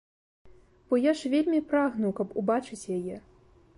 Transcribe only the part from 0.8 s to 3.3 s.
Бо я ж вельмі прагну, каб убачыць яе.